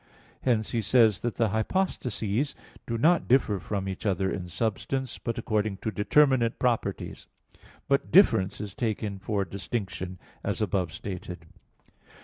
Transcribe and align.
Hence 0.41 0.71
he 0.71 0.81
says 0.81 1.21
that 1.21 1.35
the 1.35 1.49
hypostases 1.49 2.55
do 2.87 2.97
not 2.97 3.27
differ 3.27 3.59
from 3.59 3.87
each 3.87 4.03
other 4.03 4.31
in 4.31 4.47
substance, 4.49 5.19
but 5.19 5.37
according 5.37 5.77
to 5.77 5.91
determinate 5.91 6.57
properties. 6.57 7.27
But 7.87 8.09
"difference" 8.09 8.59
is 8.59 8.73
taken 8.73 9.19
for 9.19 9.45
"distinction," 9.45 10.17
as 10.43 10.59
above 10.59 10.91
stated. 10.91 11.45